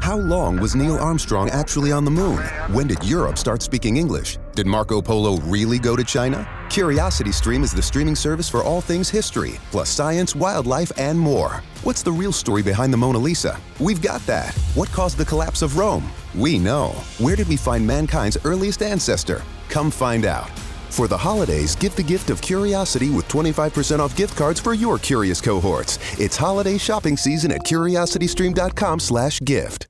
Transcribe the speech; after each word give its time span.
How 0.00 0.16
long 0.16 0.58
was 0.58 0.74
Neil 0.74 0.96
Armstrong 0.96 1.50
actually 1.50 1.92
on 1.92 2.04
the 2.04 2.10
moon? 2.10 2.38
When 2.72 2.86
did 2.86 3.04
Europe 3.04 3.36
start 3.36 3.60
speaking 3.62 3.98
English? 3.98 4.38
Did 4.54 4.66
Marco 4.66 5.02
Polo 5.02 5.36
really 5.40 5.78
go 5.78 5.94
to 5.94 6.02
China? 6.02 6.48
Curiosity 6.70 7.32
Stream 7.32 7.62
is 7.62 7.72
the 7.72 7.82
streaming 7.82 8.16
service 8.16 8.48
for 8.48 8.62
all 8.62 8.80
things 8.80 9.10
history, 9.10 9.60
plus 9.70 9.90
science, 9.90 10.34
wildlife, 10.34 10.90
and 10.96 11.18
more. 11.18 11.62
What's 11.84 12.02
the 12.02 12.12
real 12.12 12.32
story 12.32 12.62
behind 12.62 12.94
the 12.94 12.96
Mona 12.96 13.18
Lisa? 13.18 13.60
We've 13.78 14.00
got 14.00 14.24
that. 14.26 14.54
What 14.74 14.90
caused 14.90 15.18
the 15.18 15.24
collapse 15.24 15.60
of 15.60 15.76
Rome? 15.76 16.10
We 16.34 16.58
know. 16.58 16.92
Where 17.18 17.36
did 17.36 17.48
we 17.48 17.58
find 17.58 17.86
mankind's 17.86 18.38
earliest 18.44 18.82
ancestor? 18.82 19.42
Come 19.68 19.90
find 19.90 20.24
out. 20.24 20.48
For 20.88 21.08
the 21.08 21.18
holidays, 21.18 21.76
give 21.76 21.94
the 21.94 22.02
gift 22.02 22.30
of 22.30 22.40
curiosity 22.40 23.10
with 23.10 23.28
25% 23.28 24.00
off 24.00 24.16
gift 24.16 24.34
cards 24.36 24.60
for 24.60 24.72
your 24.74 24.98
curious 24.98 25.42
cohorts. 25.42 25.98
It's 26.18 26.36
holiday 26.36 26.78
shopping 26.78 27.16
season 27.16 27.52
at 27.52 27.60
curiositystream.com/gift. 27.60 29.89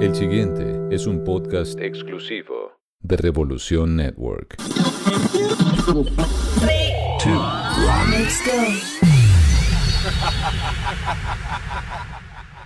El 0.00 0.14
siguiente 0.14 0.80
es 0.90 1.06
un 1.06 1.22
podcast 1.22 1.78
exclusivo 1.78 2.72
de 3.00 3.18
Revolución 3.18 3.96
Network. 3.96 4.56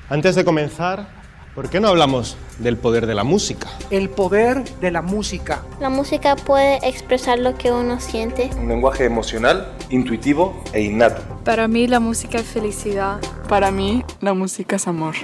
Antes 0.08 0.36
de 0.36 0.44
comenzar, 0.44 1.17
¿por 1.59 1.70
qué 1.70 1.81
no 1.81 1.89
hablamos 1.89 2.37
del 2.61 2.77
poder 2.77 3.09
de 3.09 3.17
la 3.17 3.25
música? 3.25 3.69
El 3.91 4.11
poder 4.11 4.62
de 4.78 4.92
la 4.92 5.03
música. 5.03 5.64
La 5.81 5.91
música 5.91 6.37
puede 6.37 6.77
expresar 6.89 7.41
lo 7.41 7.59
que 7.59 7.73
uno 7.73 7.98
siente. 7.98 8.48
Un 8.61 8.69
lenguaje 8.69 9.05
emocional, 9.05 9.73
intuitivo 9.91 10.62
e 10.73 10.83
innato. 10.83 11.20
Para 11.45 11.67
mí 11.67 11.89
la 11.89 11.98
música 11.98 12.39
es 12.39 12.47
felicidad. 12.47 13.19
Para 13.48 13.73
mí 13.73 14.05
la 14.20 14.34
música 14.34 14.77
es 14.77 14.86
amor. 14.86 15.17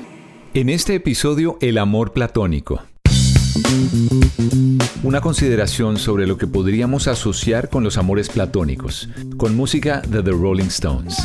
En 0.55 0.71
este 0.71 0.97
episodio, 0.97 1.57
el 1.61 1.79
amor 1.79 2.13
platónico. 2.13 2.83
Una 5.05 5.21
consideración 5.21 5.99
sobre 5.99 6.27
lo 6.27 6.37
que 6.37 6.49
podríamos 6.49 7.07
asociar 7.07 7.69
con 7.69 7.85
los 7.85 7.97
amores 7.97 8.29
platónicos, 8.29 9.09
con 9.37 9.55
música 9.55 10.03
de 10.09 10.21
The 10.21 10.33
Rolling 10.33 10.65
Stones. 10.65 11.17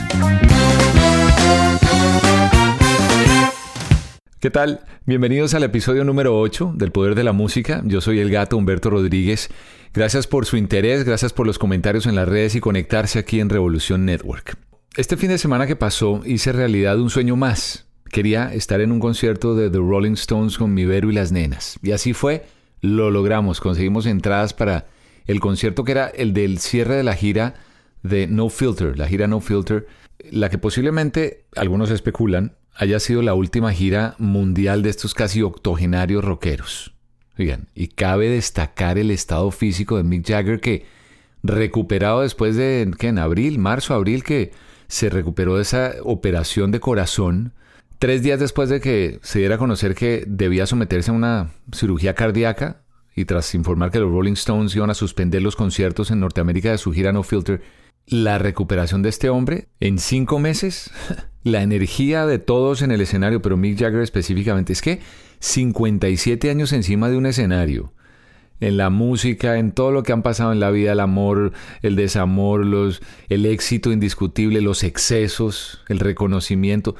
¿Qué 4.39 4.49
tal? 4.49 4.79
Bienvenidos 5.05 5.53
al 5.53 5.63
episodio 5.63 6.05
número 6.05 6.39
8 6.39 6.71
del 6.77 6.93
Poder 6.93 7.13
de 7.13 7.25
la 7.25 7.33
Música. 7.33 7.81
Yo 7.83 7.99
soy 7.99 8.21
el 8.21 8.31
gato 8.31 8.55
Humberto 8.55 8.89
Rodríguez. 8.89 9.49
Gracias 9.93 10.27
por 10.27 10.45
su 10.45 10.55
interés, 10.55 11.03
gracias 11.03 11.33
por 11.33 11.45
los 11.45 11.59
comentarios 11.59 12.05
en 12.05 12.15
las 12.15 12.25
redes 12.25 12.55
y 12.55 12.61
conectarse 12.61 13.19
aquí 13.19 13.41
en 13.41 13.49
Revolución 13.49 14.05
Network. 14.05 14.57
Este 14.95 15.17
fin 15.17 15.27
de 15.27 15.37
semana 15.37 15.67
que 15.67 15.75
pasó 15.75 16.21
hice 16.25 16.53
realidad 16.53 17.01
un 17.01 17.09
sueño 17.09 17.35
más. 17.35 17.89
Quería 18.09 18.53
estar 18.53 18.79
en 18.79 18.93
un 18.93 19.01
concierto 19.01 19.55
de 19.55 19.69
The 19.69 19.79
Rolling 19.79 20.13
Stones 20.13 20.57
con 20.57 20.73
mi 20.73 20.85
Vero 20.85 21.09
y 21.09 21.13
las 21.13 21.33
nenas. 21.33 21.77
Y 21.83 21.91
así 21.91 22.13
fue, 22.13 22.45
lo 22.79 23.11
logramos. 23.11 23.59
Conseguimos 23.59 24.05
entradas 24.05 24.53
para 24.53 24.87
el 25.27 25.41
concierto 25.41 25.83
que 25.83 25.91
era 25.91 26.07
el 26.07 26.31
del 26.31 26.59
cierre 26.59 26.95
de 26.95 27.03
la 27.03 27.15
gira 27.15 27.55
de 28.03 28.27
No 28.27 28.49
Filter, 28.49 28.97
la 28.97 29.07
gira 29.07 29.27
No 29.27 29.41
Filter, 29.41 29.87
la 30.31 30.49
que 30.49 30.57
posiblemente, 30.57 31.45
algunos 31.55 31.91
especulan, 31.91 32.55
haya 32.75 32.99
sido 32.99 33.21
la 33.21 33.33
última 33.33 33.73
gira 33.73 34.15
mundial 34.17 34.83
de 34.83 34.89
estos 34.89 35.13
casi 35.13 35.41
octogenarios 35.41 36.23
rockeros. 36.23 36.93
Y 37.73 37.87
cabe 37.87 38.29
destacar 38.29 38.97
el 38.97 39.11
estado 39.11 39.49
físico 39.51 39.95
de 39.95 40.03
Mick 40.03 40.27
Jagger 40.27 40.59
que 40.59 40.85
recuperado 41.41 42.21
después 42.21 42.57
de, 42.57 42.91
¿qué? 42.97 43.07
En 43.07 43.17
abril, 43.17 43.59
marzo, 43.59 43.93
abril, 43.93 44.23
que 44.23 44.51
se 44.87 45.09
recuperó 45.09 45.55
de 45.55 45.61
esa 45.61 45.93
operación 46.03 46.71
de 46.71 46.81
corazón, 46.81 47.53
tres 47.97 48.23
días 48.23 48.39
después 48.39 48.69
de 48.69 48.81
que 48.81 49.19
se 49.21 49.39
diera 49.39 49.55
a 49.55 49.59
conocer 49.59 49.95
que 49.95 50.25
debía 50.27 50.65
someterse 50.65 51.11
a 51.11 51.13
una 51.13 51.51
cirugía 51.71 52.13
cardíaca 52.13 52.81
y 53.15 53.25
tras 53.25 53.55
informar 53.55 53.91
que 53.91 53.99
los 53.99 54.11
Rolling 54.11 54.33
Stones 54.33 54.75
iban 54.75 54.89
a 54.89 54.93
suspender 54.93 55.41
los 55.41 55.55
conciertos 55.55 56.11
en 56.11 56.19
Norteamérica 56.19 56.71
de 56.71 56.77
su 56.77 56.91
gira 56.91 57.13
No 57.13 57.23
Filter, 57.23 57.61
la 58.09 58.37
recuperación 58.39 59.01
de 59.01 59.09
este 59.09 59.29
hombre 59.29 59.69
en 59.79 59.99
cinco 59.99 60.39
meses, 60.39 60.91
la 61.43 61.61
energía 61.61 62.25
de 62.25 62.39
todos 62.39 62.81
en 62.81 62.91
el 62.91 63.01
escenario, 63.01 63.41
pero 63.41 63.57
Mick 63.57 63.79
Jagger 63.79 64.01
específicamente, 64.01 64.73
es 64.73 64.81
que 64.81 64.99
57 65.39 66.49
años 66.49 66.73
encima 66.73 67.09
de 67.09 67.17
un 67.17 67.25
escenario, 67.25 67.93
en 68.59 68.77
la 68.77 68.89
música, 68.89 69.57
en 69.57 69.71
todo 69.71 69.91
lo 69.91 70.03
que 70.03 70.11
han 70.11 70.21
pasado 70.21 70.51
en 70.51 70.59
la 70.59 70.69
vida, 70.69 70.91
el 70.91 70.99
amor, 70.99 71.53
el 71.81 71.95
desamor, 71.95 72.65
los, 72.65 73.01
el 73.29 73.45
éxito 73.45 73.91
indiscutible, 73.91 74.59
los 74.59 74.83
excesos, 74.83 75.81
el 75.87 75.99
reconocimiento. 75.99 76.95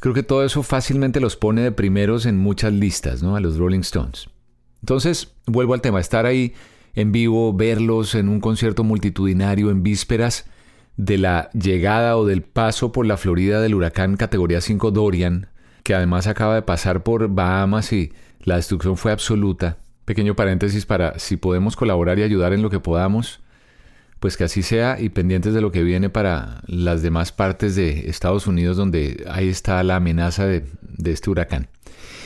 Creo 0.00 0.14
que 0.14 0.22
todo 0.22 0.44
eso 0.44 0.62
fácilmente 0.62 1.20
los 1.20 1.36
pone 1.36 1.62
de 1.62 1.70
primeros 1.72 2.26
en 2.26 2.38
muchas 2.38 2.72
listas, 2.72 3.22
¿no? 3.22 3.36
A 3.36 3.40
los 3.40 3.56
Rolling 3.56 3.80
Stones. 3.80 4.30
Entonces, 4.80 5.32
vuelvo 5.46 5.74
al 5.74 5.80
tema, 5.80 6.00
estar 6.00 6.26
ahí 6.26 6.54
en 6.94 7.12
vivo, 7.12 7.52
verlos 7.52 8.14
en 8.14 8.28
un 8.28 8.40
concierto 8.40 8.84
multitudinario 8.84 9.70
en 9.70 9.82
vísperas 9.82 10.46
de 10.96 11.18
la 11.18 11.50
llegada 11.52 12.16
o 12.16 12.26
del 12.26 12.42
paso 12.42 12.92
por 12.92 13.06
la 13.06 13.16
Florida 13.16 13.60
del 13.60 13.74
huracán 13.74 14.16
categoría 14.16 14.60
5 14.60 14.90
Dorian, 14.90 15.48
que 15.82 15.94
además 15.94 16.26
acaba 16.26 16.54
de 16.54 16.62
pasar 16.62 17.02
por 17.02 17.28
Bahamas 17.28 17.92
y 17.92 18.12
la 18.40 18.56
destrucción 18.56 18.96
fue 18.96 19.12
absoluta. 19.12 19.78
Pequeño 20.04 20.34
paréntesis 20.34 20.86
para 20.86 21.18
si 21.18 21.36
podemos 21.36 21.76
colaborar 21.76 22.18
y 22.18 22.22
ayudar 22.22 22.52
en 22.52 22.62
lo 22.62 22.70
que 22.70 22.80
podamos, 22.80 23.40
pues 24.18 24.36
que 24.36 24.44
así 24.44 24.62
sea 24.62 25.00
y 25.00 25.08
pendientes 25.08 25.54
de 25.54 25.62
lo 25.62 25.72
que 25.72 25.82
viene 25.82 26.10
para 26.10 26.62
las 26.66 27.00
demás 27.00 27.32
partes 27.32 27.76
de 27.76 28.10
Estados 28.10 28.46
Unidos 28.46 28.76
donde 28.76 29.24
ahí 29.30 29.48
está 29.48 29.82
la 29.82 29.96
amenaza 29.96 30.46
de, 30.46 30.66
de 30.82 31.12
este 31.12 31.30
huracán. 31.30 31.68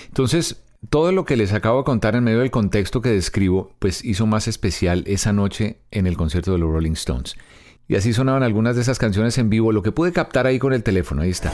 Entonces, 0.08 0.63
todo 0.90 1.12
lo 1.12 1.24
que 1.24 1.36
les 1.36 1.52
acabo 1.52 1.78
de 1.78 1.84
contar 1.84 2.16
en 2.16 2.24
medio 2.24 2.40
del 2.40 2.50
contexto 2.50 3.00
que 3.00 3.10
describo, 3.10 3.72
pues 3.78 4.04
hizo 4.04 4.26
más 4.26 4.48
especial 4.48 5.04
esa 5.06 5.32
noche 5.32 5.78
en 5.90 6.06
el 6.06 6.16
concierto 6.16 6.52
de 6.52 6.58
los 6.58 6.70
Rolling 6.70 6.92
Stones. 6.92 7.36
Y 7.86 7.96
así 7.96 8.12
sonaban 8.12 8.42
algunas 8.42 8.76
de 8.76 8.82
esas 8.82 8.98
canciones 8.98 9.36
en 9.38 9.50
vivo, 9.50 9.72
lo 9.72 9.82
que 9.82 9.92
pude 9.92 10.12
captar 10.12 10.46
ahí 10.46 10.58
con 10.58 10.72
el 10.72 10.82
teléfono, 10.82 11.22
ahí 11.22 11.30
está. 11.30 11.52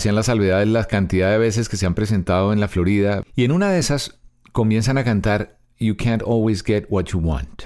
Hacían 0.00 0.14
la 0.14 0.22
salvedad 0.22 0.60
de 0.60 0.64
la 0.64 0.86
cantidad 0.86 1.30
de 1.30 1.36
veces 1.36 1.68
que 1.68 1.76
se 1.76 1.84
han 1.84 1.92
presentado 1.92 2.54
en 2.54 2.60
la 2.60 2.68
Florida 2.68 3.22
y 3.36 3.44
en 3.44 3.52
una 3.52 3.68
de 3.68 3.78
esas 3.78 4.18
comienzan 4.50 4.96
a 4.96 5.04
cantar 5.04 5.58
You 5.78 5.94
Can't 5.94 6.22
Always 6.22 6.62
Get 6.62 6.86
What 6.88 7.04
You 7.12 7.18
Want. 7.18 7.64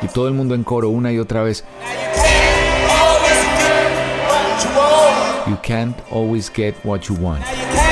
Y 0.00 0.06
todo 0.06 0.26
el 0.26 0.32
mundo 0.32 0.54
en 0.54 0.64
coro 0.64 0.88
una 0.88 1.12
y 1.12 1.18
otra 1.18 1.42
vez. 1.42 1.66
You 5.46 5.58
can't 5.62 5.98
always 6.10 6.50
get 6.50 6.76
what 6.84 7.00
you 7.10 7.14
want. 7.20 7.42
Y 7.44 7.87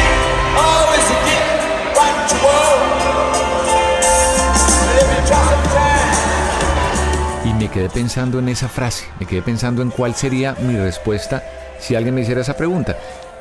me 7.66 7.72
quedé 7.72 7.90
pensando 7.90 8.38
en 8.38 8.48
esa 8.48 8.68
frase, 8.68 9.06
me 9.18 9.26
quedé 9.26 9.42
pensando 9.42 9.82
en 9.82 9.90
cuál 9.90 10.14
sería 10.14 10.54
mi 10.68 10.76
respuesta 10.76 11.42
si 11.80 11.96
alguien 11.96 12.14
me 12.14 12.20
hiciera 12.20 12.42
esa 12.42 12.56
pregunta. 12.56 12.96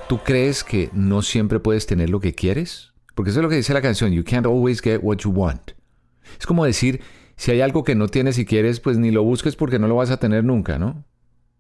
¿Tú 0.10 0.18
crees 0.24 0.64
que 0.64 0.90
no 0.94 1.22
siempre 1.22 1.60
puedes 1.60 1.86
tener 1.86 2.10
lo 2.10 2.20
que 2.20 2.34
quieres? 2.34 2.92
Porque 3.14 3.30
eso 3.30 3.40
es 3.40 3.44
lo 3.44 3.50
que 3.50 3.58
dice 3.58 3.76
la 3.76 3.84
canción, 3.84 4.12
You 4.14 4.24
can't 4.24 4.48
always 4.48 4.82
get 4.82 5.02
what 5.04 5.18
you 5.18 5.30
want. 5.30 5.74
Es 6.40 6.48
como 6.48 6.66
decir, 6.66 7.02
si 7.36 7.52
hay 7.52 7.62
algo 7.62 7.84
que 7.84 7.94
no 7.94 8.08
tienes 8.08 8.40
y 8.40 8.46
quieres, 8.46 8.80
pues 8.80 8.98
ni 8.98 9.12
lo 9.12 9.22
busques 9.22 9.56
porque 9.56 9.78
no 9.78 9.88
lo 9.88 9.98
vas 9.98 10.10
a 10.10 10.18
tener 10.18 10.44
nunca, 10.44 10.80
¿no? 10.80 11.06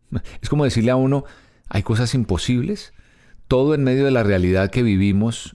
Es 0.41 0.49
como 0.49 0.63
decirle 0.63 0.89
a 0.89 0.95
uno, 0.95 1.23
hay 1.69 1.83
cosas 1.83 2.15
imposibles. 2.15 2.93
Todo 3.47 3.75
en 3.75 3.83
medio 3.83 4.05
de 4.05 4.11
la 4.11 4.23
realidad 4.23 4.71
que 4.71 4.81
vivimos, 4.81 5.54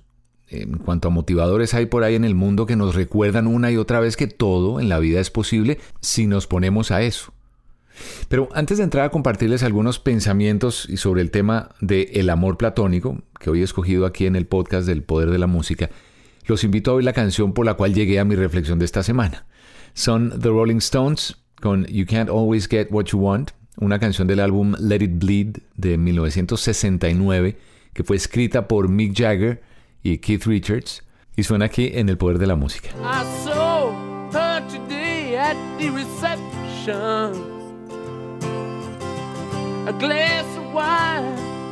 en 0.51 0.79
cuanto 0.79 1.09
a 1.09 1.11
motivadores 1.11 1.75
hay 1.75 1.87
por 1.87 2.05
ahí 2.05 2.15
en 2.15 2.25
el 2.25 2.35
mundo 2.35 2.67
que 2.67 2.77
nos 2.77 2.95
recuerdan 2.95 3.47
una 3.47 3.71
y 3.71 3.77
otra 3.77 4.01
vez 4.01 4.17
que 4.17 4.27
todo 4.27 4.81
en 4.81 4.89
la 4.89 4.99
vida 4.99 5.21
es 5.21 5.31
posible 5.31 5.79
si 6.01 6.27
nos 6.27 6.47
ponemos 6.47 6.91
a 6.91 7.03
eso. 7.03 7.33
Pero 8.29 8.49
antes 8.53 8.79
de 8.79 8.85
entrar 8.85 9.05
a 9.05 9.11
compartirles 9.11 9.63
algunos 9.63 9.99
pensamientos 9.99 10.87
y 10.89 10.97
sobre 10.97 11.23
el 11.23 11.31
tema 11.31 11.71
del 11.81 12.09
el 12.13 12.31
amor 12.31 12.57
platónico, 12.57 13.23
que 13.39 13.51
hoy 13.51 13.61
he 13.61 13.65
escogido 13.65 14.07
aquí 14.07 14.27
en 14.27 14.37
el 14.37 14.47
podcast 14.47 14.87
del 14.87 15.03
Poder 15.03 15.31
de 15.31 15.39
la 15.39 15.47
Música, 15.47 15.91
los 16.47 16.65
invito 16.65 16.91
a 16.91 16.95
oír 16.95 17.05
la 17.05 17.13
canción 17.13 17.53
por 17.53 17.67
la 17.67 17.75
cual 17.75 17.95
llegué 17.95 18.19
a 18.19 18.25
mi 18.25 18.35
reflexión 18.35 18.79
de 18.79 18.85
esta 18.85 19.03
semana. 19.03 19.47
Son 19.95 20.41
The 20.41 20.49
Rolling 20.49 20.79
Stones 20.79 21.37
con 21.61 21.85
You 21.87 22.07
Can't 22.07 22.31
Always 22.31 22.69
Get 22.69 22.89
What 22.91 23.07
You 23.07 23.19
Want, 23.19 23.51
una 23.77 23.99
canción 23.99 24.27
del 24.27 24.41
álbum 24.41 24.75
Let 24.79 25.03
It 25.03 25.19
Bleed 25.19 25.57
de 25.77 25.99
1969 25.99 27.57
que 27.93 28.05
fue 28.05 28.17
escrita 28.17 28.69
por 28.69 28.89
Mick 28.89 29.15
Jagger 29.17 29.63
y 30.03 30.19
Keith 30.19 30.45
Richards 30.47 31.03
y 31.37 31.43
suena 31.43 31.67
aquí 31.67 31.91
en 31.95 32.09
El 32.09 32.19
Poder 32.19 32.39
de 32.39 32.47
la 32.47 32.57
Música. 32.57 32.91
I 33.03 33.25
saw 33.45 33.93
her 34.33 34.61
today 34.69 35.37
at 35.37 35.57
the 35.79 35.91
reception. 35.91 37.61
A 39.87 39.93
glass 39.99 40.45
of 40.57 40.73
wine 40.73 41.25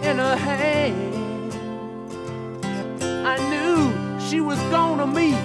in 0.02 0.19
her 0.19 0.36
hand. 0.36 1.54
I 3.02 3.36
knew 3.50 3.92
she 4.28 4.40
was 4.40 4.58
gonna 4.70 5.06
meet 5.06 5.36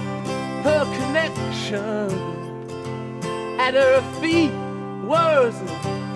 her 0.62 0.84
connection. 0.96 2.08
At 3.60 3.74
her 3.74 4.02
feet 4.20 4.52
was 5.04 5.54
a 5.60 5.66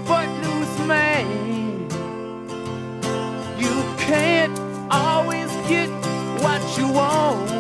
footloose 0.07 0.87
man. 0.87 1.27
You 3.59 3.85
can't 3.99 4.59
always 4.91 5.51
get 5.69 5.98
what 6.43 6.63
you 6.79 6.89
want. 6.89 7.51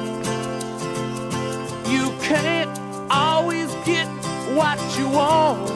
You 1.88 2.10
can't 2.20 2.70
always 3.10 3.74
get 3.84 4.06
what 4.54 4.78
you 4.98 5.08
want. 5.08 5.70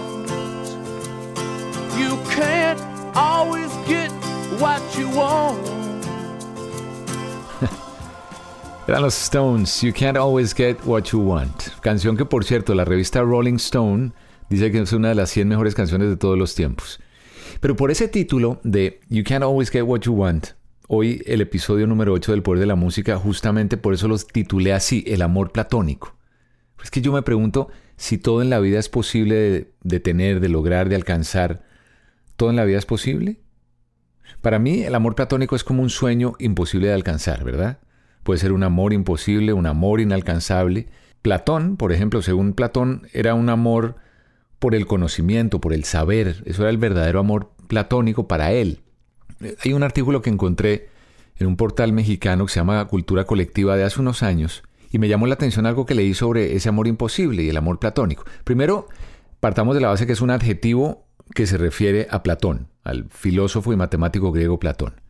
You 1.99 2.17
can't 2.31 2.81
always 3.15 3.71
get 3.87 4.11
what 4.59 4.83
you 4.99 5.09
want. 5.09 5.61
Eran 8.89 9.03
los 9.03 9.15
Stones, 9.15 9.83
You 9.83 9.93
Can't 9.93 10.17
Always 10.17 10.55
Get 10.55 10.85
What 10.85 11.05
You 11.13 11.21
Want. 11.21 11.71
Canción 11.81 12.17
que, 12.17 12.25
por 12.25 12.45
cierto, 12.45 12.75
la 12.75 12.85
revista 12.85 13.23
Rolling 13.23 13.57
Stone 13.57 14.13
dice 14.49 14.71
que 14.71 14.81
es 14.81 14.93
una 14.93 15.11
de 15.11 15.15
las 15.15 15.31
100 15.31 15.49
mejores 15.49 15.75
canciones 15.75 16.09
de 16.09 16.17
todos 16.17 16.37
los 16.37 16.55
tiempos. 16.55 17.01
Pero 17.61 17.77
por 17.77 17.91
ese 17.91 18.09
título 18.09 18.61
de 18.65 19.01
You 19.09 19.23
Can't 19.25 19.45
Always 19.45 19.71
Get 19.71 19.83
What 19.83 20.01
You 20.01 20.15
Want, 20.15 20.49
hoy 20.95 21.23
el 21.25 21.41
episodio 21.41 21.87
número 21.87 22.13
8 22.13 22.33
del 22.33 22.43
Poder 22.43 22.61
de 22.61 22.67
la 22.67 22.75
Música, 22.75 23.17
justamente 23.17 23.79
por 23.79 23.95
eso 23.95 24.09
los 24.09 24.27
titulé 24.27 24.75
así, 24.75 25.03
El 25.07 25.23
amor 25.23 25.51
platónico. 25.51 26.17
Es 26.85 26.91
que 26.91 27.01
yo 27.01 27.15
me 27.15 27.23
pregunto 27.23 27.69
si 27.97 28.19
todo 28.19 28.43
en 28.43 28.51
la 28.51 28.61
vida 28.61 28.79
es 28.79 28.91
posible 28.91 29.35
de, 29.35 29.73
de 29.83 30.01
tener, 30.01 30.41
de 30.41 30.51
lograr, 30.51 30.91
de 30.91 30.97
alcanzar. 30.97 31.63
¿Todo 32.37 32.51
en 32.51 32.57
la 32.57 32.67
vida 32.67 32.77
es 32.77 32.85
posible? 32.85 33.41
Para 34.43 34.59
mí 34.59 34.83
el 34.83 34.95
amor 34.95 35.15
platónico 35.15 35.57
es 35.57 35.65
como 35.65 35.83
un 35.83 35.89
sueño 35.89 36.35
imposible 36.39 36.89
de 36.89 36.93
alcanzar, 36.95 37.43
¿verdad? 37.43 37.79
Puede 38.23 38.41
ser 38.41 38.53
un 38.53 38.63
amor 38.63 38.93
imposible, 38.93 39.55
un 39.55 39.65
amor 39.65 39.99
inalcanzable. 39.99 40.89
Platón, 41.23 41.79
por 41.79 41.93
ejemplo, 41.93 42.21
según 42.21 42.53
Platón, 42.53 43.09
era 43.15 43.33
un 43.33 43.49
amor 43.49 43.97
por 44.59 44.75
el 44.75 44.87
conocimiento, 44.87 45.59
por 45.59 45.73
el 45.73 45.85
saber. 45.85 46.43
Eso 46.45 46.65
era 46.65 46.71
el 46.71 46.77
verdadero 46.77 47.19
amor 47.19 47.53
platónico 47.67 48.29
para 48.29 48.53
él. 48.53 48.82
Hay 49.65 49.73
un 49.73 49.83
artículo 49.83 50.23
que 50.23 50.31
encontré 50.31 50.89
en 51.37 51.47
un 51.47 51.57
portal 51.57 51.93
mexicano 51.93 52.47
que 52.47 52.53
se 52.53 52.61
llama 52.61 52.85
Cultura 52.87 53.25
Colectiva 53.25 53.77
de 53.77 53.85
hace 53.85 54.01
unos 54.01 54.23
años 54.23 54.63
y 54.91 54.99
me 54.99 55.09
llamó 55.09 55.27
la 55.27 55.35
atención 55.35 55.67
algo 55.67 55.87
que 55.87 55.95
leí 55.95 56.15
sobre 56.15 56.55
ese 56.55 56.69
amor 56.69 56.87
imposible 56.87 57.43
y 57.43 57.49
el 57.49 57.57
amor 57.57 57.79
platónico. 57.79 58.25
Primero, 58.45 58.89
partamos 59.41 59.75
de 59.75 59.81
la 59.81 59.89
base 59.89 60.07
que 60.07 60.13
es 60.13 60.21
un 60.21 60.31
adjetivo 60.31 61.07
que 61.35 61.47
se 61.47 61.57
refiere 61.57 62.07
a 62.11 62.23
Platón, 62.23 62.69
al 62.85 63.09
filósofo 63.09 63.73
y 63.73 63.77
matemático 63.77 64.33
griego 64.33 64.61
Platón. 64.61 65.01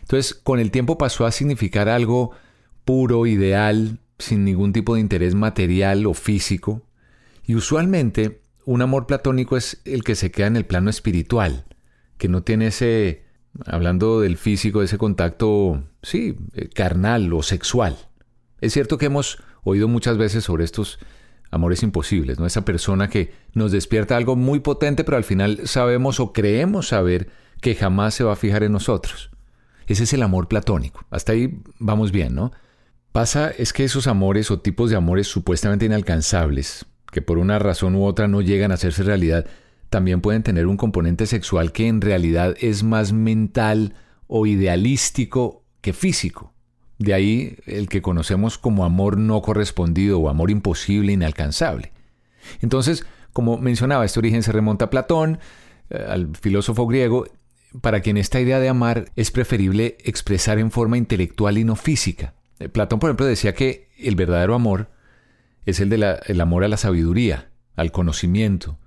Entonces, 0.00 0.34
con 0.34 0.58
el 0.58 0.70
tiempo 0.70 0.96
pasó 0.96 1.26
a 1.26 1.32
significar 1.32 1.90
algo 1.90 2.30
puro, 2.86 3.26
ideal, 3.26 4.00
sin 4.18 4.44
ningún 4.44 4.72
tipo 4.72 4.94
de 4.94 5.02
interés 5.02 5.34
material 5.34 6.06
o 6.06 6.14
físico. 6.14 6.82
Y 7.44 7.54
usualmente 7.54 8.40
un 8.64 8.80
amor 8.80 9.06
platónico 9.06 9.56
es 9.58 9.82
el 9.84 10.04
que 10.04 10.14
se 10.14 10.30
queda 10.30 10.46
en 10.46 10.56
el 10.56 10.64
plano 10.64 10.88
espiritual, 10.88 11.66
que 12.16 12.28
no 12.28 12.42
tiene 12.42 12.68
ese, 12.68 13.24
hablando 13.66 14.20
del 14.20 14.36
físico, 14.36 14.82
ese 14.82 14.98
contacto, 14.98 15.82
sí, 16.02 16.36
eh, 16.54 16.68
carnal 16.68 17.32
o 17.32 17.42
sexual. 17.42 17.96
Es 18.60 18.72
cierto 18.72 18.98
que 18.98 19.06
hemos 19.06 19.38
oído 19.64 19.88
muchas 19.88 20.18
veces 20.18 20.44
sobre 20.44 20.64
estos 20.64 20.98
amores 21.50 21.82
imposibles, 21.82 22.38
¿no? 22.38 22.46
Esa 22.46 22.64
persona 22.64 23.08
que 23.08 23.32
nos 23.54 23.72
despierta 23.72 24.16
algo 24.16 24.36
muy 24.36 24.60
potente, 24.60 25.04
pero 25.04 25.16
al 25.16 25.24
final 25.24 25.60
sabemos 25.64 26.20
o 26.20 26.32
creemos 26.32 26.88
saber 26.88 27.30
que 27.60 27.74
jamás 27.74 28.14
se 28.14 28.24
va 28.24 28.32
a 28.32 28.36
fijar 28.36 28.62
en 28.62 28.72
nosotros. 28.72 29.30
Ese 29.86 30.04
es 30.04 30.12
el 30.12 30.22
amor 30.22 30.48
platónico. 30.48 31.04
Hasta 31.10 31.32
ahí 31.32 31.62
vamos 31.78 32.12
bien, 32.12 32.34
¿no? 32.34 32.52
Pasa 33.12 33.50
es 33.50 33.72
que 33.72 33.84
esos 33.84 34.06
amores 34.06 34.50
o 34.50 34.60
tipos 34.60 34.90
de 34.90 34.96
amores 34.96 35.26
supuestamente 35.26 35.86
inalcanzables, 35.86 36.84
que 37.10 37.22
por 37.22 37.38
una 37.38 37.58
razón 37.58 37.94
u 37.94 38.04
otra 38.04 38.28
no 38.28 38.42
llegan 38.42 38.70
a 38.70 38.74
hacerse 38.74 39.02
realidad, 39.02 39.46
también 39.90 40.20
pueden 40.20 40.42
tener 40.42 40.66
un 40.66 40.76
componente 40.76 41.26
sexual 41.26 41.72
que 41.72 41.86
en 41.86 42.00
realidad 42.00 42.54
es 42.60 42.82
más 42.82 43.12
mental 43.12 43.94
o 44.26 44.46
idealístico 44.46 45.64
que 45.80 45.92
físico. 45.92 46.52
De 46.98 47.14
ahí 47.14 47.56
el 47.66 47.88
que 47.88 48.02
conocemos 48.02 48.58
como 48.58 48.84
amor 48.84 49.16
no 49.16 49.40
correspondido 49.40 50.18
o 50.18 50.28
amor 50.28 50.50
imposible, 50.50 51.12
inalcanzable. 51.12 51.92
Entonces, 52.60 53.06
como 53.32 53.56
mencionaba, 53.58 54.04
este 54.04 54.18
origen 54.18 54.42
se 54.42 54.52
remonta 54.52 54.86
a 54.86 54.90
Platón, 54.90 55.38
eh, 55.90 56.04
al 56.08 56.36
filósofo 56.36 56.86
griego, 56.86 57.26
para 57.80 58.00
quien 58.00 58.16
esta 58.16 58.40
idea 58.40 58.58
de 58.60 58.68
amar 58.68 59.12
es 59.14 59.30
preferible 59.30 59.96
expresar 60.02 60.58
en 60.58 60.70
forma 60.70 60.98
intelectual 60.98 61.58
y 61.58 61.64
no 61.64 61.76
física. 61.76 62.34
Eh, 62.58 62.68
Platón, 62.68 62.98
por 62.98 63.10
ejemplo, 63.10 63.26
decía 63.26 63.54
que 63.54 63.88
el 63.98 64.16
verdadero 64.16 64.54
amor 64.54 64.90
es 65.66 65.80
el 65.80 65.88
del 65.90 66.40
amor 66.40 66.64
a 66.64 66.68
la 66.68 66.76
sabiduría, 66.76 67.50
al 67.76 67.92
conocimiento. 67.92 68.78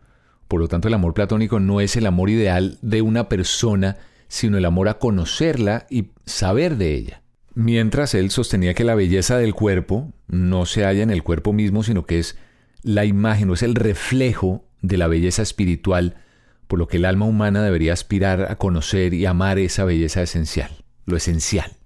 Por 0.52 0.60
lo 0.60 0.68
tanto, 0.68 0.90
el 0.90 0.94
amor 0.94 1.14
platónico 1.14 1.62
no 1.62 1.80
es 1.80 1.96
el 1.96 2.06
amor 2.06 2.30
ideal 2.30 2.78
de 2.82 3.02
una 3.02 3.30
persona, 3.30 4.00
sino 4.28 4.58
el 4.58 4.66
amor 4.66 4.90
a 4.90 5.00
conocerla 5.00 5.88
y 5.90 6.10
saber 6.26 6.76
de 6.76 6.94
ella. 6.94 7.22
Mientras 7.54 8.14
él 8.16 8.32
sostenía 8.32 8.74
que 8.74 8.84
la 8.84 8.94
belleza 8.94 9.38
del 9.38 9.54
cuerpo 9.54 10.12
no 10.28 10.66
se 10.66 10.84
halla 10.84 11.04
en 11.04 11.10
el 11.10 11.24
cuerpo 11.24 11.54
mismo, 11.54 11.84
sino 11.84 12.06
que 12.06 12.20
es 12.20 12.38
la 12.84 13.06
imagen 13.06 13.50
o 13.50 13.54
es 13.54 13.64
el 13.64 13.76
reflejo 13.76 14.66
de 14.82 14.98
la 14.98 15.08
belleza 15.08 15.42
espiritual, 15.42 16.18
por 16.68 16.80
lo 16.80 16.90
que 16.90 16.98
el 16.98 17.06
alma 17.06 17.28
humana 17.28 17.64
debería 17.64 17.94
aspirar 17.94 18.52
a 18.52 18.58
conocer 18.58 19.14
y 19.14 19.26
amar 19.26 19.58
esa 19.58 19.86
belleza 19.86 20.22
esencial, 20.22 20.84
lo 21.06 21.16
esencial. 21.16 21.78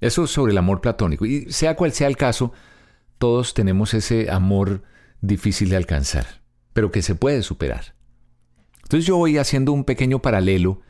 Eso 0.00 0.24
es 0.24 0.32
sobre 0.32 0.50
el 0.50 0.58
amor 0.58 0.80
platónico. 0.80 1.26
Y 1.26 1.52
sea 1.52 1.76
cual 1.76 1.92
sea 1.92 2.08
el 2.08 2.16
caso, 2.16 2.52
todos 3.18 3.54
tenemos 3.54 3.94
ese 3.94 4.32
amor 4.32 4.82
difícil 5.20 5.68
de 5.68 5.76
alcanzar, 5.76 6.26
pero 6.72 6.90
que 6.90 7.02
se 7.02 7.14
puede 7.14 7.44
superar. 7.44 7.99
Entonces 8.90 9.06
yo 9.06 9.18
voy 9.18 9.38
haciendo 9.38 9.70
un 9.70 9.84
pequeño 9.84 10.20
paralelo 10.20 10.80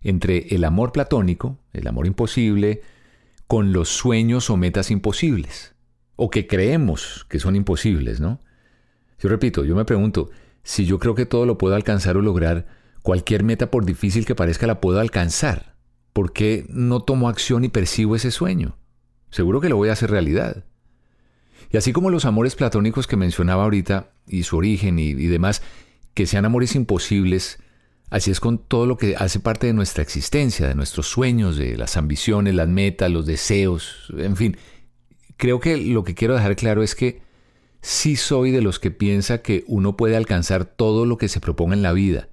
entre 0.00 0.54
el 0.54 0.64
amor 0.64 0.92
platónico, 0.92 1.58
el 1.74 1.86
amor 1.88 2.06
imposible, 2.06 2.80
con 3.46 3.74
los 3.74 3.90
sueños 3.90 4.48
o 4.48 4.56
metas 4.56 4.90
imposibles, 4.90 5.74
o 6.16 6.30
que 6.30 6.46
creemos 6.46 7.26
que 7.28 7.38
son 7.38 7.56
imposibles, 7.56 8.18
¿no? 8.18 8.40
Yo 9.18 9.28
repito, 9.28 9.66
yo 9.66 9.76
me 9.76 9.84
pregunto, 9.84 10.30
si 10.62 10.86
yo 10.86 10.98
creo 10.98 11.14
que 11.14 11.26
todo 11.26 11.44
lo 11.44 11.58
puedo 11.58 11.74
alcanzar 11.74 12.16
o 12.16 12.22
lograr, 12.22 12.66
cualquier 13.02 13.44
meta 13.44 13.70
por 13.70 13.84
difícil 13.84 14.24
que 14.24 14.34
parezca 14.34 14.66
la 14.66 14.80
puedo 14.80 14.98
alcanzar? 14.98 15.76
¿Por 16.14 16.32
qué 16.32 16.64
no 16.70 17.02
tomo 17.02 17.28
acción 17.28 17.62
y 17.64 17.68
percibo 17.68 18.16
ese 18.16 18.30
sueño? 18.30 18.78
Seguro 19.28 19.60
que 19.60 19.68
lo 19.68 19.76
voy 19.76 19.90
a 19.90 19.92
hacer 19.92 20.10
realidad. 20.10 20.64
Y 21.70 21.76
así 21.76 21.92
como 21.92 22.08
los 22.08 22.24
amores 22.24 22.56
platónicos 22.56 23.06
que 23.06 23.18
mencionaba 23.18 23.64
ahorita, 23.64 24.12
y 24.26 24.44
su 24.44 24.56
origen 24.56 24.98
y, 24.98 25.12
demás, 25.12 25.60
que 26.14 26.26
sean 26.26 26.44
amores 26.44 26.74
imposibles, 26.74 27.58
así 28.10 28.30
es 28.30 28.40
con 28.40 28.58
todo 28.58 28.86
lo 28.86 28.96
que 28.96 29.16
hace 29.16 29.40
parte 29.40 29.66
de 29.66 29.72
nuestra 29.72 30.02
existencia, 30.02 30.66
de 30.66 30.74
nuestros 30.74 31.08
sueños, 31.08 31.56
de 31.56 31.76
las 31.76 31.96
ambiciones, 31.96 32.54
las 32.54 32.68
metas, 32.68 33.10
los 33.10 33.26
deseos, 33.26 34.12
en 34.16 34.36
fin. 34.36 34.56
Creo 35.36 35.60
que 35.60 35.76
lo 35.76 36.04
que 36.04 36.14
quiero 36.14 36.34
dejar 36.34 36.56
claro 36.56 36.82
es 36.82 36.94
que 36.94 37.22
sí 37.80 38.16
soy 38.16 38.50
de 38.50 38.60
los 38.60 38.78
que 38.78 38.90
piensa 38.90 39.42
que 39.42 39.64
uno 39.66 39.96
puede 39.96 40.16
alcanzar 40.16 40.64
todo 40.64 41.06
lo 41.06 41.16
que 41.16 41.28
se 41.28 41.40
proponga 41.40 41.74
en 41.74 41.82
la 41.82 41.92
vida, 41.92 42.28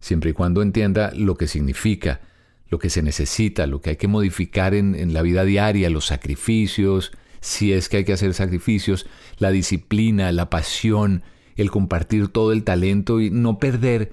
siempre 0.00 0.30
y 0.30 0.32
cuando 0.32 0.62
entienda 0.62 1.12
lo 1.14 1.36
que 1.36 1.46
significa, 1.46 2.20
lo 2.68 2.78
que 2.78 2.90
se 2.90 3.02
necesita, 3.02 3.66
lo 3.66 3.80
que 3.80 3.90
hay 3.90 3.96
que 3.96 4.08
modificar 4.08 4.74
en, 4.74 4.94
en 4.94 5.12
la 5.12 5.22
vida 5.22 5.44
diaria, 5.44 5.88
los 5.90 6.06
sacrificios, 6.06 7.12
si 7.40 7.72
es 7.72 7.88
que 7.88 7.98
hay 7.98 8.04
que 8.04 8.12
hacer 8.12 8.34
sacrificios, 8.34 9.06
la 9.38 9.50
disciplina, 9.50 10.32
la 10.32 10.50
pasión, 10.50 11.22
el 11.58 11.70
compartir 11.70 12.28
todo 12.28 12.52
el 12.52 12.64
talento 12.64 13.20
y 13.20 13.30
no 13.30 13.58
perder 13.58 14.12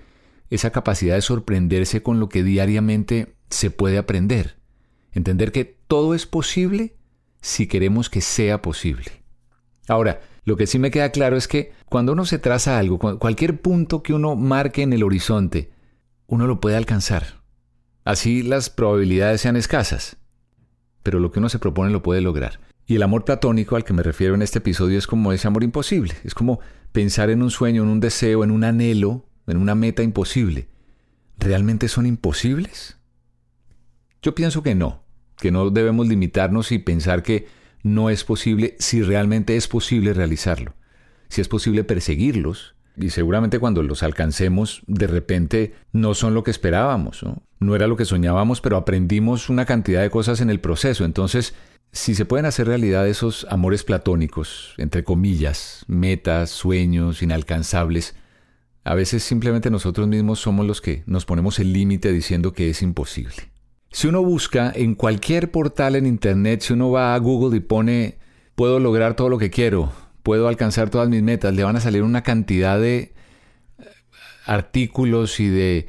esa 0.50 0.72
capacidad 0.72 1.16
de 1.16 1.22
sorprenderse 1.22 2.04
con 2.04 2.20
lo 2.20 2.28
que 2.28 2.44
diariamente 2.44 3.36
se 3.50 3.72
puede 3.72 3.98
aprender. 3.98 4.58
Entender 5.14 5.52
que 5.52 5.64
todo 5.88 6.14
es 6.16 6.26
posible 6.26 6.98
si 7.42 7.68
queremos 7.68 8.10
que 8.10 8.22
sea 8.22 8.62
posible. 8.62 9.24
Ahora, 9.88 10.22
lo 10.44 10.58
que 10.58 10.68
sí 10.68 10.80
me 10.80 10.92
queda 10.92 11.12
claro 11.12 11.38
es 11.38 11.48
que 11.48 11.72
cuando 11.86 12.14
uno 12.14 12.26
se 12.26 12.40
traza 12.40 12.80
algo, 12.80 13.00
cualquier 13.20 13.62
punto 13.62 14.04
que 14.04 14.14
uno 14.14 14.36
marque 14.36 14.82
en 14.82 14.94
el 14.94 15.04
horizonte, 15.04 15.72
uno 16.28 16.48
lo 16.48 16.60
puede 16.60 16.76
alcanzar. 16.76 17.44
Así 18.04 18.42
las 18.42 18.70
probabilidades 18.70 19.42
sean 19.42 19.56
escasas. 19.56 20.18
Pero 21.04 21.20
lo 21.20 21.32
que 21.32 21.40
uno 21.40 21.50
se 21.50 21.60
propone 21.60 21.92
lo 21.92 22.02
puede 22.02 22.22
lograr. 22.22 22.60
Y 22.88 22.96
el 22.96 23.04
amor 23.04 23.26
platónico 23.26 23.76
al 23.76 23.84
que 23.84 23.94
me 23.94 24.04
refiero 24.04 24.34
en 24.34 24.42
este 24.42 24.60
episodio 24.60 24.98
es 24.98 25.08
como 25.08 25.32
ese 25.32 25.48
amor 25.48 25.64
imposible. 25.64 26.14
Es 26.24 26.34
como 26.34 26.60
pensar 26.96 27.30
en 27.30 27.44
un 27.44 27.52
sueño, 27.52 27.84
en 27.84 27.90
un 27.90 28.00
deseo, 28.00 28.46
en 28.46 28.52
un 28.52 28.64
anhelo, 28.64 29.26
en 29.48 29.58
una 29.58 29.76
meta 29.76 30.02
imposible. 30.02 30.70
¿Realmente 31.38 31.90
son 31.90 32.06
imposibles? 32.06 32.98
Yo 34.22 34.34
pienso 34.34 34.64
que 34.64 34.76
no, 34.76 35.04
que 35.36 35.52
no 35.52 35.72
debemos 35.72 36.08
limitarnos 36.08 36.72
y 36.72 36.80
pensar 36.80 37.22
que 37.22 37.48
no 37.84 38.10
es 38.10 38.24
posible 38.24 38.78
si 38.80 39.02
realmente 39.02 39.58
es 39.58 39.68
posible 39.68 40.14
realizarlo. 40.14 40.74
Si 41.28 41.42
es 41.42 41.50
posible 41.50 41.84
perseguirlos, 41.84 42.76
y 42.96 43.10
seguramente 43.10 43.60
cuando 43.60 43.84
los 43.84 44.02
alcancemos, 44.02 44.82
de 44.88 45.08
repente 45.08 45.76
no 45.92 46.14
son 46.14 46.34
lo 46.34 46.46
que 46.46 46.52
esperábamos, 46.52 47.24
¿no? 47.24 47.44
no 47.60 47.76
era 47.76 47.88
lo 47.88 47.98
que 47.98 48.06
soñábamos, 48.06 48.62
pero 48.62 48.78
aprendimos 48.78 49.50
una 49.50 49.66
cantidad 49.66 50.02
de 50.02 50.10
cosas 50.10 50.40
en 50.40 50.50
el 50.50 50.62
proceso. 50.62 51.04
Entonces, 51.04 51.56
si 51.96 52.14
se 52.14 52.26
pueden 52.26 52.46
hacer 52.46 52.68
realidad 52.68 53.08
esos 53.08 53.48
amores 53.50 53.86
platónicos, 53.86 54.74
entre 54.78 55.06
comillas, 55.06 55.86
metas, 55.88 56.50
sueños 56.50 57.24
inalcanzables, 57.24 58.16
a 58.84 58.96
veces 58.96 59.24
simplemente 59.24 59.72
nosotros 59.72 60.06
mismos 60.06 60.40
somos 60.40 60.68
los 60.68 60.82
que 60.82 61.04
nos 61.06 61.26
ponemos 61.26 61.58
el 61.58 61.72
límite 61.72 62.12
diciendo 62.12 62.52
que 62.52 62.70
es 62.70 62.82
imposible. 62.82 63.36
Si 63.92 64.08
uno 64.08 64.22
busca 64.22 64.74
en 64.76 64.94
cualquier 64.94 65.52
portal 65.52 65.96
en 65.96 66.06
Internet, 66.06 66.62
si 66.64 66.74
uno 66.74 66.92
va 66.92 67.16
a 67.16 67.18
Google 67.18 67.56
y 67.56 67.62
pone 67.62 68.18
puedo 68.56 68.82
lograr 68.82 69.16
todo 69.16 69.30
lo 69.30 69.38
que 69.38 69.50
quiero, 69.50 69.94
puedo 70.22 70.50
alcanzar 70.50 70.90
todas 70.90 71.08
mis 71.08 71.24
metas, 71.24 71.56
le 71.56 71.64
van 71.64 71.78
a 71.78 71.82
salir 71.82 72.04
una 72.04 72.24
cantidad 72.24 72.78
de 72.78 73.14
artículos 74.46 75.40
y 75.40 75.48
de 75.48 75.88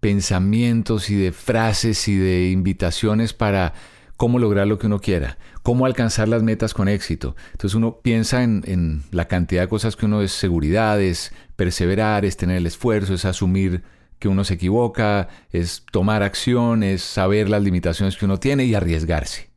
pensamientos 0.00 1.08
y 1.08 1.16
de 1.16 1.32
frases 1.32 2.08
y 2.08 2.16
de 2.16 2.50
invitaciones 2.50 3.32
para 3.32 3.72
cómo 4.16 4.38
lograr 4.38 4.66
lo 4.66 4.78
que 4.78 4.86
uno 4.86 5.00
quiera, 5.00 5.38
cómo 5.62 5.86
alcanzar 5.86 6.28
las 6.28 6.42
metas 6.42 6.74
con 6.74 6.88
éxito. 6.88 7.36
Entonces 7.52 7.74
uno 7.74 8.00
piensa 8.00 8.42
en, 8.42 9.02
la 9.10 9.28
cantidad 9.28 9.62
de 9.62 9.68
cosas 9.68 9.96
que 9.96 10.06
uno 10.06 10.22
es 10.22 10.32
seguridad, 10.32 11.00
es 11.00 11.32
perseverar, 11.56 12.24
es 12.24 12.36
tener 12.36 12.56
el 12.56 12.66
esfuerzo, 12.66 13.14
es 13.14 13.24
asumir 13.24 13.82
que 14.18 14.28
uno 14.28 14.44
se 14.44 14.54
equivoca, 14.54 15.28
es 15.50 15.84
tomar 15.90 16.22
acción, 16.22 16.82
es 16.82 17.02
saber 17.02 17.50
las 17.50 17.62
limitaciones 17.62 18.16
que 18.16 18.24
uno 18.24 18.38
tiene 18.38 18.64
y 18.64 18.74
arriesgarse. 18.74 19.50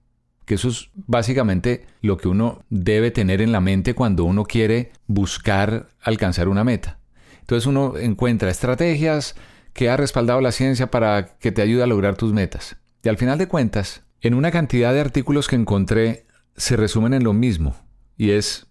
Que 0.45 0.55
eso 0.55 0.69
es 0.69 0.89
básicamente 0.95 1.85
lo 2.01 2.17
que 2.17 2.27
uno 2.27 2.63
debe 2.69 3.11
tener 3.11 3.41
en 3.41 3.51
la 3.51 3.61
mente 3.61 3.93
cuando 3.93 4.25
uno 4.25 4.43
quiere 4.43 4.91
buscar 5.07 5.87
alcanzar 6.01 6.49
una 6.49 6.63
meta. 6.63 6.99
Entonces 7.41 7.65
uno 7.65 7.97
encuentra 7.97 8.49
estrategias 8.49 9.35
que 9.73 9.89
ha 9.89 9.95
respaldado 9.95 10.41
la 10.41 10.51
ciencia 10.51 10.91
para 10.91 11.37
que 11.37 11.51
te 11.51 11.61
ayude 11.61 11.83
a 11.83 11.87
lograr 11.87 12.15
tus 12.15 12.33
metas. 12.33 12.75
Y 13.03 13.09
al 13.09 13.17
final 13.17 13.37
de 13.37 13.47
cuentas, 13.47 14.03
en 14.21 14.33
una 14.33 14.51
cantidad 14.51 14.93
de 14.93 14.99
artículos 14.99 15.47
que 15.47 15.55
encontré 15.55 16.25
se 16.55 16.75
resumen 16.75 17.13
en 17.13 17.23
lo 17.23 17.33
mismo, 17.33 17.75
y 18.17 18.31
es 18.31 18.67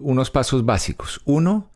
unos 0.00 0.30
pasos 0.30 0.64
básicos. 0.64 1.20
Uno, 1.24 1.70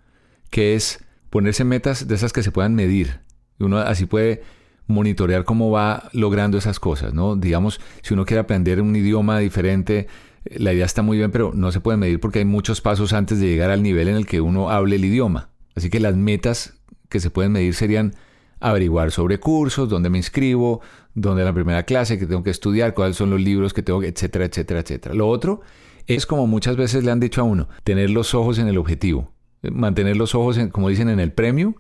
que 0.51 0.75
es 0.75 1.05
ponerse 1.29 1.65
metas 1.65 2.09
de 2.09 2.15
esas 2.15 2.33
que 2.33 2.43
se 2.43 2.53
puedan 2.53 2.75
medir. 2.75 3.21
Uno 3.59 3.79
así 3.79 4.07
puede 4.07 4.43
monitorear 4.87 5.45
cómo 5.45 5.71
va 5.71 6.09
logrando 6.13 6.59
esas 6.59 6.81
cosas, 6.81 7.15
¿no? 7.15 7.37
Digamos, 7.37 7.81
si 8.03 8.15
uno 8.15 8.25
quiere 8.25 8.41
aprender 8.41 8.81
un 8.81 8.95
idioma 8.97 9.39
diferente, 9.39 10.09
la 10.45 10.73
idea 10.73 10.87
está 10.87 11.03
muy 11.03 11.19
bien, 11.19 11.31
pero 11.31 11.53
no 11.55 11.71
se 11.71 11.81
puede 11.81 11.99
medir 11.99 12.19
porque 12.21 12.41
hay 12.41 12.45
muchos 12.45 12.81
pasos 12.81 13.13
antes 13.13 13.39
de 13.39 13.47
llegar 13.47 13.71
al 13.71 13.83
nivel 13.83 14.09
en 14.09 14.17
el 14.17 14.27
que 14.27 14.41
uno 14.41 14.71
hable 14.71 14.97
el 14.97 15.05
idioma. 15.05 15.51
Así 15.77 15.91
que 15.91 16.01
las 16.01 16.17
metas 16.17 16.75
que 17.09 17.21
se 17.21 17.31
pueden 17.31 17.53
medir 17.53 17.75
serían 17.75 18.15
averiguar 18.61 19.11
sobre 19.11 19.41
cursos, 19.41 19.89
dónde 19.89 20.11
me 20.11 20.19
inscribo, 20.19 20.81
dónde 21.15 21.45
la 21.45 21.53
primera 21.53 21.83
clase 21.83 22.19
que 22.19 22.27
tengo 22.27 22.43
que 22.43 22.51
estudiar, 22.51 22.95
cuáles 22.95 23.17
son 23.17 23.31
los 23.31 23.41
libros 23.41 23.73
que 23.73 23.83
tengo, 23.83 24.03
etcétera, 24.03 24.45
etcétera, 24.45 24.81
etcétera. 24.81 25.15
Lo 25.15 25.29
otro 25.29 25.63
es 26.07 26.27
como 26.27 26.47
muchas 26.47 26.77
veces 26.77 27.05
le 27.05 27.11
han 27.11 27.21
dicho 27.21 27.41
a 27.41 27.45
uno, 27.45 27.69
tener 27.85 28.11
los 28.11 28.35
ojos 28.35 28.59
en 28.59 28.69
el 28.69 28.79
objetivo, 28.79 29.33
mantener 29.63 30.17
los 30.17 30.35
ojos, 30.35 30.59
como 30.73 30.89
dicen, 30.89 31.09
en 31.09 31.21
el 31.21 31.33
premio, 31.33 31.75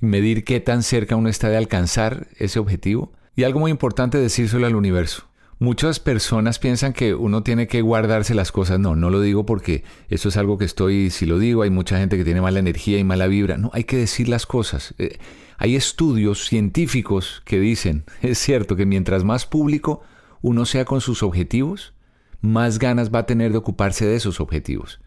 medir 0.00 0.44
qué 0.44 0.60
tan 0.60 0.82
cerca 0.82 1.16
uno 1.16 1.28
está 1.28 1.48
de 1.48 1.56
alcanzar 1.56 2.28
ese 2.38 2.58
objetivo. 2.58 3.12
Y 3.34 3.44
algo 3.44 3.60
muy 3.60 3.70
importante 3.70 4.18
decírselo 4.18 4.66
al 4.66 4.76
universo. 4.76 5.24
Muchas 5.58 6.00
personas 6.00 6.58
piensan 6.58 6.92
que 6.92 7.14
uno 7.14 7.42
tiene 7.42 7.66
que 7.66 7.80
guardarse 7.80 8.34
las 8.34 8.52
cosas. 8.52 8.78
No, 8.78 8.94
no 8.94 9.10
lo 9.10 9.20
digo 9.20 9.46
porque 9.46 9.84
eso 10.08 10.28
es 10.28 10.36
algo 10.36 10.58
que 10.58 10.66
estoy, 10.66 11.10
si 11.10 11.24
lo 11.24 11.38
digo, 11.38 11.62
hay 11.62 11.70
mucha 11.70 11.98
gente 11.98 12.16
que 12.18 12.24
tiene 12.24 12.42
mala 12.42 12.58
energía 12.58 12.98
y 12.98 13.04
mala 13.04 13.26
vibra. 13.26 13.56
No, 13.56 13.70
hay 13.72 13.84
que 13.84 13.96
decir 13.96 14.28
las 14.28 14.44
cosas. 14.44 14.94
Eh, 14.98 15.18
hay 15.58 15.76
estudios 15.76 16.44
científicos 16.46 17.42
que 17.44 17.58
dicen, 17.58 18.04
es 18.22 18.38
cierto, 18.38 18.76
que 18.76 18.86
mientras 18.86 19.24
más 19.24 19.46
público 19.46 20.02
uno 20.42 20.64
sea 20.64 20.84
con 20.84 21.00
sus 21.00 21.22
objetivos, 21.22 21.94
más 22.40 22.78
ganas 22.78 23.12
va 23.12 23.20
a 23.20 23.26
tener 23.26 23.52
de 23.52 23.58
ocuparse 23.58 24.06
de 24.06 24.16
esos 24.16 24.40
objetivos. 24.40 25.00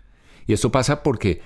Y 0.47 0.53
esto 0.53 0.71
pasa 0.71 1.03
porque 1.03 1.41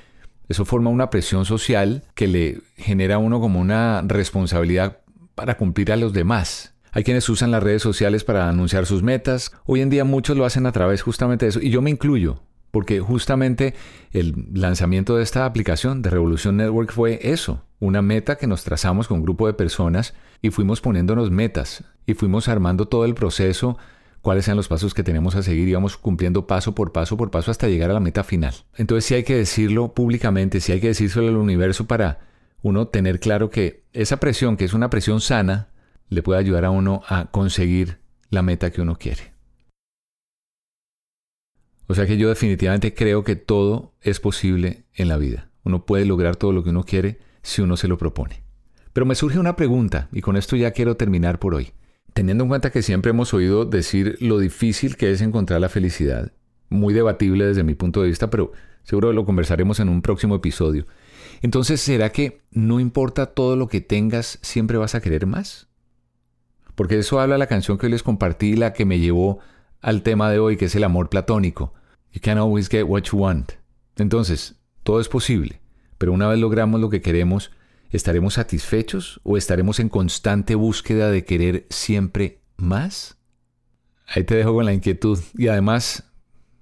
eso 0.48 0.66
forma 0.66 0.90
una 0.90 1.10
presión 1.10 1.46
social 1.46 2.04
que 2.16 2.28
le 2.28 2.62
genera 2.78 3.16
a 3.16 3.20
uno 3.20 3.40
como 3.40 3.60
una 3.60 4.02
responsabilidad 4.02 5.00
para 5.36 5.58
cumplir 5.58 5.92
a 5.92 5.98
los 5.98 6.14
demás. 6.14 6.74
Hay 6.92 7.04
quienes 7.04 7.28
usan 7.28 7.52
las 7.52 7.64
redes 7.64 7.82
sociales 7.82 8.24
para 8.24 8.50
anunciar 8.50 8.86
sus 8.86 9.04
metas. 9.04 9.52
Hoy 9.66 9.82
en 9.82 9.90
día 9.90 10.06
muchos 10.06 10.38
lo 10.38 10.46
hacen 10.46 10.66
a 10.66 10.72
través 10.72 11.02
justamente 11.02 11.46
de 11.46 11.50
eso. 11.50 11.60
Y 11.60 11.70
yo 11.70 11.82
me 11.82 11.90
incluyo 11.90 12.44
porque 12.74 13.02
justamente 13.02 13.76
el 14.14 14.48
lanzamiento 14.52 15.16
de 15.16 15.22
esta 15.22 15.46
aplicación 15.46 16.02
de 16.02 16.10
Revolución 16.10 16.58
Network 16.58 16.92
fue 16.92 17.20
eso, 17.22 17.64
una 17.80 18.02
meta 18.02 18.36
que 18.36 18.48
nos 18.48 18.64
trazamos 18.64 19.08
con 19.08 19.18
un 19.18 19.24
grupo 19.24 19.46
de 19.46 19.54
personas 19.54 20.16
y 20.42 20.50
fuimos 20.50 20.82
poniéndonos 20.82 21.30
metas 21.30 21.84
y 22.08 22.16
fuimos 22.16 22.48
armando 22.48 22.88
todo 22.88 23.06
el 23.06 23.14
proceso, 23.14 23.78
cuáles 24.24 24.48
eran 24.48 24.58
los 24.58 24.70
pasos 24.70 24.96
que 24.96 25.04
tenemos 25.04 25.36
a 25.36 25.44
seguir, 25.44 25.68
íbamos 25.68 25.98
cumpliendo 25.98 26.48
paso 26.48 26.74
por 26.74 26.92
paso 26.92 27.16
por 27.16 27.30
paso 27.30 27.52
hasta 27.52 27.68
llegar 27.68 27.92
a 27.92 27.94
la 27.94 28.00
meta 28.00 28.24
final. 28.24 28.56
Entonces 28.76 29.06
sí 29.06 29.14
hay 29.14 29.24
que 29.24 29.36
decirlo 29.36 29.94
públicamente, 29.94 30.60
sí 30.60 30.72
hay 30.72 30.82
que 30.82 30.88
decírselo 30.88 31.28
al 31.28 31.38
universo 31.38 31.86
para 31.86 32.22
uno 32.64 32.88
tener 32.88 33.20
claro 33.20 33.52
que 33.52 33.84
esa 33.94 34.18
presión, 34.18 34.58
que 34.58 34.66
es 34.66 34.74
una 34.74 34.90
presión 34.90 35.22
sana, 35.22 35.68
le 36.10 36.24
puede 36.24 36.40
ayudar 36.40 36.66
a 36.66 36.72
uno 36.72 37.04
a 37.08 37.26
conseguir 37.30 38.00
la 38.32 38.42
meta 38.42 38.72
que 38.72 38.82
uno 38.82 38.98
quiere. 38.98 39.33
O 41.88 41.96
sea 41.96 42.06
que 42.06 42.18
yo 42.18 42.30
definitivamente 42.30 42.94
creo 42.94 43.24
que 43.24 43.36
todo 43.36 43.94
es 44.02 44.20
posible 44.20 44.86
en 44.94 45.08
la 45.08 45.18
vida. 45.18 45.50
Uno 45.64 45.86
puede 45.86 46.06
lograr 46.06 46.36
todo 46.36 46.54
lo 46.54 46.64
que 46.64 46.70
uno 46.70 46.84
quiere 46.84 47.20
si 47.42 47.62
uno 47.62 47.78
se 47.78 47.88
lo 47.88 47.98
propone. 47.98 48.44
Pero 48.94 49.06
me 49.06 49.16
surge 49.16 49.40
una 49.40 49.56
pregunta, 49.56 50.08
y 50.12 50.22
con 50.22 50.38
esto 50.38 50.56
ya 50.56 50.72
quiero 50.72 50.96
terminar 50.96 51.40
por 51.40 51.56
hoy. 51.56 51.74
Teniendo 52.14 52.44
en 52.44 52.50
cuenta 52.50 52.72
que 52.72 52.84
siempre 52.84 53.10
hemos 53.10 53.34
oído 53.34 53.66
decir 53.66 54.18
lo 54.20 54.38
difícil 54.38 54.98
que 54.98 55.12
es 55.12 55.22
encontrar 55.22 55.60
la 55.60 55.70
felicidad, 55.70 56.32
muy 56.70 56.94
debatible 56.94 57.46
desde 57.46 57.64
mi 57.64 57.74
punto 57.74 58.02
de 58.02 58.10
vista, 58.10 58.30
pero 58.30 58.52
seguro 58.84 59.12
lo 59.14 59.26
conversaremos 59.26 59.80
en 59.80 59.90
un 59.90 60.02
próximo 60.02 60.36
episodio. 60.36 60.86
Entonces, 61.42 61.82
¿será 61.82 62.12
que 62.12 62.42
no 62.52 62.80
importa 62.80 63.28
todo 63.28 63.56
lo 63.56 63.68
que 63.68 63.82
tengas, 63.82 64.40
siempre 64.42 64.78
vas 64.78 64.96
a 64.96 65.02
querer 65.02 65.26
más? 65.26 65.68
Porque 66.76 67.00
eso 67.00 67.20
habla 67.20 67.38
la 67.38 67.48
canción 67.48 67.78
que 67.78 67.88
hoy 67.88 67.92
les 67.92 68.04
compartí, 68.04 68.56
la 68.56 68.74
que 68.74 68.86
me 68.86 69.00
llevó 69.00 69.40
al 69.84 70.02
tema 70.02 70.32
de 70.32 70.40
hoy, 70.40 70.58
que 70.58 70.66
es 70.66 70.76
el 70.76 70.84
amor 70.84 71.10
platónico. 71.10 71.76
You 72.12 72.22
can 72.22 72.40
always 72.40 72.68
get 72.70 72.86
what 72.86 73.04
you 73.04 73.20
want. 73.20 73.52
Entonces, 73.98 74.56
todo 74.82 75.00
es 75.00 75.08
posible, 75.08 75.62
pero 76.00 76.12
una 76.14 76.28
vez 76.28 76.40
logramos 76.40 76.82
lo 76.82 76.90
que 76.90 77.04
queremos, 77.04 77.52
¿Estaremos 77.94 78.34
satisfechos 78.34 79.22
o 79.22 79.38
estaremos 79.38 79.80
en 79.80 79.88
constante 79.88 80.56
búsqueda 80.56 81.12
de 81.12 81.26
querer 81.26 81.68
siempre 81.70 82.40
más? 82.58 83.18
Ahí 84.08 84.24
te 84.24 84.34
dejo 84.34 84.56
con 84.56 84.66
la 84.66 84.74
inquietud. 84.74 85.20
Y 85.38 85.48
además, 85.48 86.04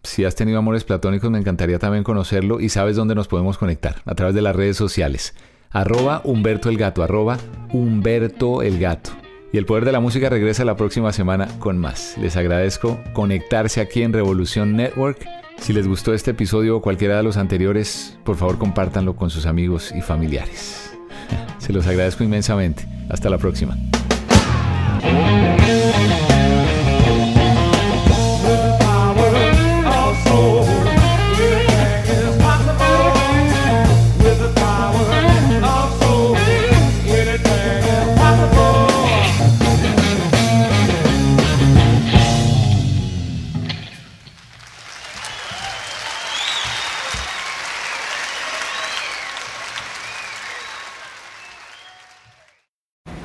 si 0.03 0.25
has 0.25 0.35
tenido 0.35 0.59
amores 0.59 0.83
platónicos, 0.83 1.31
me 1.31 1.39
encantaría 1.39 1.79
también 1.79 2.03
conocerlo 2.03 2.59
y 2.59 2.67
sabes 2.67 2.97
dónde 2.97 3.15
nos 3.15 3.29
podemos 3.29 3.57
conectar, 3.57 4.01
a 4.03 4.13
través 4.13 4.35
de 4.35 4.41
las 4.41 4.57
redes 4.57 4.75
sociales. 4.75 5.33
Arroba 5.69 6.21
Humberto 6.25 6.67
el 6.67 6.77
Gato, 6.77 7.01
arroba 7.01 7.37
Humberto 7.71 8.61
el 8.61 8.77
Gato. 8.77 9.11
Y 9.53 9.57
el 9.57 9.65
poder 9.65 9.83
de 9.83 9.91
la 9.91 9.99
música 9.99 10.29
regresa 10.29 10.63
la 10.63 10.77
próxima 10.77 11.11
semana 11.11 11.47
con 11.59 11.77
más. 11.77 12.17
Les 12.17 12.37
agradezco 12.37 12.99
conectarse 13.13 13.81
aquí 13.81 14.01
en 14.01 14.13
Revolución 14.13 14.75
Network. 14.77 15.25
Si 15.57 15.73
les 15.73 15.87
gustó 15.87 16.13
este 16.13 16.31
episodio 16.31 16.77
o 16.77 16.81
cualquiera 16.81 17.17
de 17.17 17.23
los 17.23 17.37
anteriores, 17.37 18.17
por 18.23 18.37
favor 18.37 18.57
compártanlo 18.57 19.15
con 19.15 19.29
sus 19.29 19.45
amigos 19.45 19.93
y 19.95 20.01
familiares. 20.01 20.93
Se 21.59 21.73
los 21.73 21.85
agradezco 21.85 22.23
inmensamente. 22.23 22.85
Hasta 23.09 23.29
la 23.29 23.37
próxima. 23.37 23.77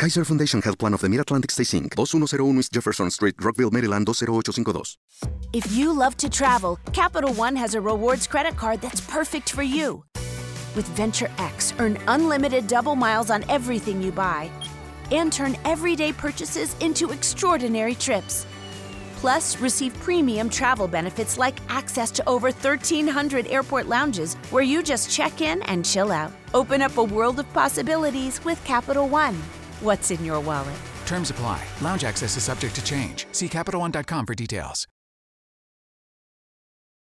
Kaiser 0.00 0.24
Foundation 0.24 0.62
Health 0.62 0.78
Plan 0.78 0.94
of 0.94 1.02
the 1.02 1.10
Mid-Atlantic 1.10 1.50
Stay 1.50 1.62
Inc., 1.78 1.94
2101 1.94 2.58
East 2.58 2.72
Jefferson 2.72 3.10
Street, 3.10 3.34
Rockville, 3.38 3.70
Maryland, 3.70 4.06
20852. 4.06 4.96
If 5.52 5.70
you 5.72 5.92
love 5.92 6.16
to 6.16 6.30
travel, 6.30 6.78
Capital 6.94 7.34
One 7.34 7.54
has 7.54 7.74
a 7.74 7.82
rewards 7.82 8.26
credit 8.26 8.56
card 8.56 8.80
that's 8.80 9.02
perfect 9.02 9.50
for 9.50 9.62
you. 9.62 10.02
With 10.74 10.86
Venture 10.96 11.30
X, 11.36 11.74
earn 11.78 11.98
unlimited 12.08 12.66
double 12.66 12.96
miles 12.96 13.28
on 13.28 13.44
everything 13.50 14.00
you 14.00 14.10
buy 14.10 14.50
and 15.12 15.30
turn 15.30 15.54
everyday 15.66 16.14
purchases 16.14 16.74
into 16.80 17.10
extraordinary 17.10 17.94
trips. 17.94 18.46
Plus, 19.16 19.60
receive 19.60 19.92
premium 20.00 20.48
travel 20.48 20.88
benefits 20.88 21.36
like 21.36 21.58
access 21.68 22.10
to 22.12 22.26
over 22.26 22.46
1,300 22.46 23.46
airport 23.48 23.86
lounges 23.86 24.32
where 24.48 24.62
you 24.62 24.82
just 24.82 25.10
check 25.10 25.42
in 25.42 25.60
and 25.64 25.84
chill 25.84 26.10
out. 26.10 26.32
Open 26.54 26.80
up 26.80 26.96
a 26.96 27.04
world 27.04 27.38
of 27.38 27.52
possibilities 27.52 28.42
with 28.46 28.64
Capital 28.64 29.06
One. 29.06 29.36
What's 29.80 30.10
in 30.10 30.24
your 30.24 30.40
wallet? 30.40 30.76
Terms 31.06 31.30
apply. 31.30 31.62
Lounge 31.80 32.04
access 32.04 32.36
is 32.36 32.44
subject 32.44 32.74
to 32.74 32.84
change. 32.84 33.26
See 33.32 33.48
CapitalOne.com 33.48 34.26
for 34.26 34.34
details. 34.34 34.86